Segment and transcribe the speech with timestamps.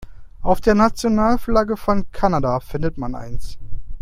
[0.41, 3.59] Auf der Nationalflagge von Kanada findet man eins.